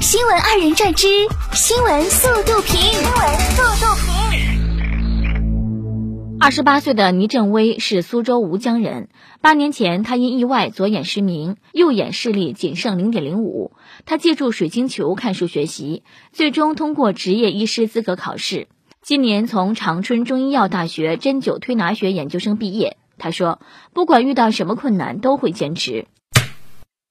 [0.00, 1.06] 新闻二人转之
[1.52, 2.80] 新闻速度评。
[2.80, 4.08] 新闻速度评。
[6.40, 9.10] 二十八岁的倪振威是苏州吴江人。
[9.42, 13.72] 八年前，他因意外左眼失明，右眼视力仅剩零点零五。
[14.06, 18.68] 他借助水晶球看书学习，最终通过执业医师资格考试。
[19.02, 22.96] 今年从长春中医药大学针灸推拿学研究生毕业。
[23.18, 23.60] 他说
[23.92, 26.06] ：“不管遇到什么困难，都会坚持。”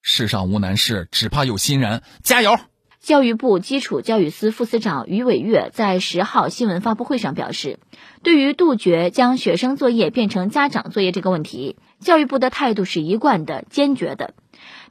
[0.01, 2.01] 世上无难事，只怕有心人。
[2.23, 2.57] 加油！
[3.01, 7.79] 教育部基础教育司副司长于伟月在十号新闻发布会上表示，
[8.23, 14.33] 对于杜绝将学生作业变成家长作业这个问题，教育部的态度是一贯的、坚决的。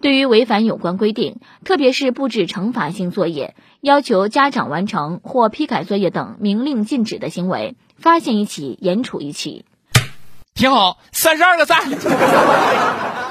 [0.01, 9.67] 对于违反有关规定，特别是布置惩罚性作业、要求家长完成或批改作业等明令禁止的行为，发现一起严处一起。
[10.55, 11.91] 挺好，三十二个赞。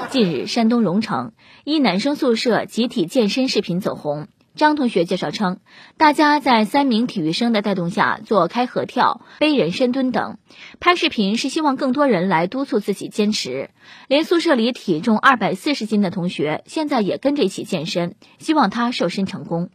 [0.08, 1.32] 近日，山东荣成
[1.64, 4.28] 一男生宿舍集体健身视频走红。
[4.58, 5.60] 张同学介绍称，
[5.96, 10.36] 大家在三名体育生的带动下做开合跳、背人深蹲等。
[10.80, 13.70] 拍视频是希望更多人来督促自己坚持。
[14.08, 19.70] 连宿舍里体重二百四十斤的同学，现在也跟着一起健身，希望他瘦身成功。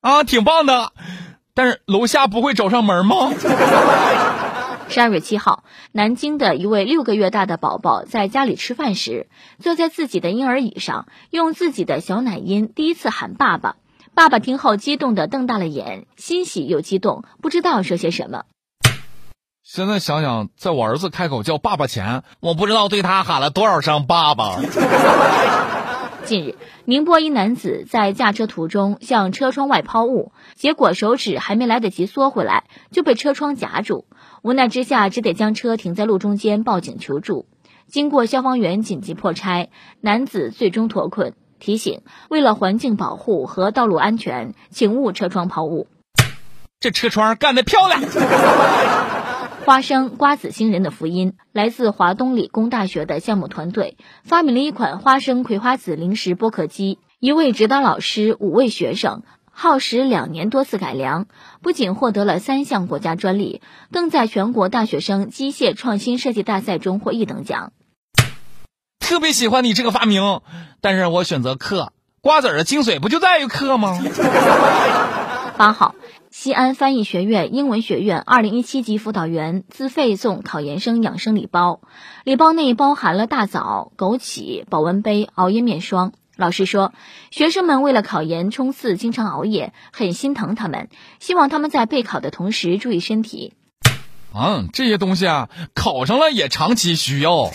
[0.00, 0.92] 啊，挺棒的，
[1.54, 3.32] 但是楼下不会找上门吗？
[4.90, 13.76] 十二月七号，南京的一位六个月大的宝宝在家里吃饭时，坐在自己的婴儿椅上，用自己的小奶音第一次喊爸爸。
[14.14, 18.44] 爸爸听后激动的瞪大了眼，欣喜又激动，不知道说些什么。
[19.62, 24.56] 现在想想，在我儿子开口叫爸爸前，我不知道对他喊了多少声爸爸。
[26.28, 34.04] 近日，宁波一男子在驾车途中向车窗外抛物，结果手指还没来得及缩回来，就被车窗夹住。
[34.42, 37.46] 无奈之下，只得将车停在路中间报警求助。
[37.86, 39.70] 经过消防员紧急破拆，
[40.02, 41.32] 男子最终脱困。
[41.60, 45.86] 提醒：为了环境保护和道路安全，请勿车窗抛物。
[46.78, 48.02] 这车窗干得漂亮！
[49.68, 56.98] 花生瓜子星人的福音来自华东理工大学的项目团队，发明了一款花生葵花籽零食剥壳机。
[57.20, 61.26] 一位指导老师，五位学生，耗时两年多次改良，
[61.60, 63.60] 不仅获得了三项国家专利，
[63.92, 67.74] 更在全国大学生机械创新设计大赛中获一等奖。
[68.98, 70.40] 特别喜欢你这个发明，
[70.80, 71.92] 但是我选择克
[72.22, 73.98] 瓜子的精髓不就在于克吗？
[75.58, 75.94] 八号。
[76.40, 81.80] 西安翻译学院英文学院二零一七级辅导员自费送考研生养生礼包，
[82.22, 86.12] 礼包内包含了大枣、枸杞、保温杯、熬夜面霜。
[86.36, 86.92] 老师说，
[87.32, 93.54] 学生们为了考研冲刺，经常熬夜，很心疼他们，希望他们在备考的同时注意身体。
[94.32, 97.50] 嗯，这些东西啊，考上了也长期需要。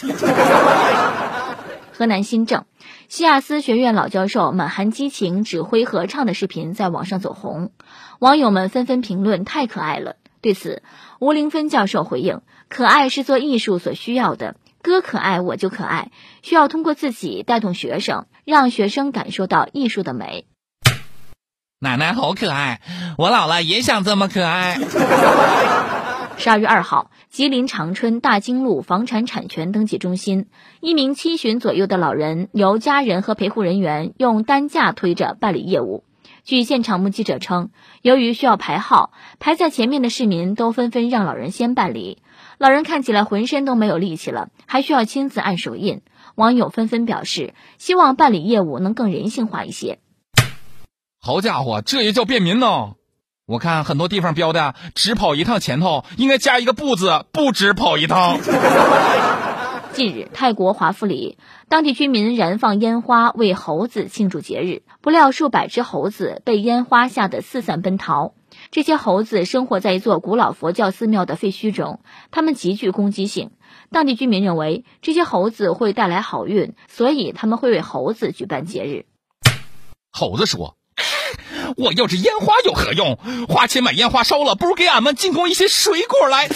[1.96, 2.66] 河南新郑。
[3.08, 7.72] 西亚斯学院老教授满含激情指挥合唱的视频在网上走红，
[8.20, 10.16] 网友们纷纷评论太可爱了。
[10.42, 10.82] 对此，
[11.20, 16.12] 吴凌芬教授回应：“可爱是做艺术所需要的，歌可爱我就可爱，
[16.42, 20.48] 需要通过自己带动学生，让学生感受到艺术的美。”
[21.80, 22.82] 奶奶好可爱，
[23.18, 24.80] 我老了也想这么可爱。
[26.44, 30.48] 十二月二号，吉林长春大经路房产产权登记中心，
[30.82, 36.04] 一名七旬左右的老人由家人和陪护人员用担架推着办理业务。
[36.44, 37.70] 据现场目击者称，
[38.02, 42.22] 由于需要排号，排在前面的市民都纷纷让老人先办理。
[42.58, 46.02] 老人看起来浑身都没有力气了，还需要亲自按手印。
[46.36, 50.00] 网友纷纷表示，希望办理业务能更人性化一些。
[51.22, 52.96] 好家伙，这也叫便民呢！
[53.46, 58.40] 我看很多地方标的只跑一趟前头应该加一个不字，不止跑一趟。
[59.92, 61.38] 近日，泰国华富里
[61.68, 68.34] 当地居民燃放烟花为猴子庆祝节日，不料数百只猴子被烟花吓得四散奔逃。
[68.72, 72.00] 这些猴子生活在一座古老佛教寺庙的废墟中，
[72.32, 73.52] 它们极具攻击性。
[73.92, 79.06] 当地居民认为这些猴子会带来好运，所以他们会为猴子举办节日。
[80.12, 80.78] 猴子说。
[81.78, 83.18] 我要这烟花有何用？
[83.48, 86.48] 花钱买烟花烧了，不如给俺们进贡一些水果来。